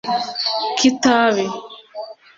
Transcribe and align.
Kitabi 0.77 1.45